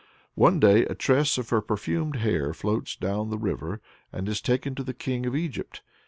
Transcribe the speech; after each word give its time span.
One 0.33 0.59
day 0.59 0.83
a 0.85 0.95
tress 0.95 1.37
of 1.37 1.49
her 1.49 1.61
perfumed 1.61 2.15
hair 2.15 2.55
floats 2.55 2.95
down 2.95 3.29
the 3.29 3.37
river, 3.37 3.81
and 4.11 4.27
is 4.27 4.41
taken 4.41 4.73
to 4.73 4.83
the 4.83 4.95
King 4.95 5.27
of 5.27 5.35
Egypt. 5.35 5.83